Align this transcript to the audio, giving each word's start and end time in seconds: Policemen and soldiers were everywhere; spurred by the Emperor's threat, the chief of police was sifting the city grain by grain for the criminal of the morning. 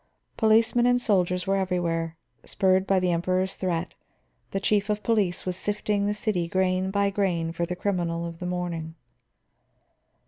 Policemen 0.35 0.87
and 0.87 0.99
soldiers 0.99 1.45
were 1.45 1.57
everywhere; 1.57 2.17
spurred 2.43 2.87
by 2.87 2.99
the 2.99 3.11
Emperor's 3.11 3.55
threat, 3.55 3.93
the 4.49 4.59
chief 4.59 4.89
of 4.89 5.03
police 5.03 5.45
was 5.45 5.55
sifting 5.55 6.07
the 6.07 6.15
city 6.15 6.47
grain 6.47 6.89
by 6.89 7.11
grain 7.11 7.51
for 7.51 7.67
the 7.67 7.75
criminal 7.75 8.25
of 8.25 8.39
the 8.39 8.47
morning. 8.47 8.95